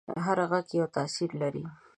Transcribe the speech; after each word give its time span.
هر 0.25 0.39
غږ 0.51 0.67
یو 0.79 0.87
تاثیر 0.95 1.29
لري. 1.41 1.63